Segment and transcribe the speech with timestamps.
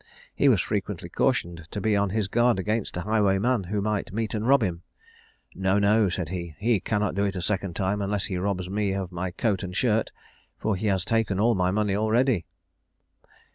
[0.33, 4.33] He was frequently cautioned to be on his guard against a highwayman, who might meet
[4.33, 4.81] and rob him:
[5.53, 8.93] "No, no," said he, "he cannot do it a second time, unless he robs me
[8.95, 10.11] of my coat and shirt,
[10.57, 12.47] for he has taken all my money already."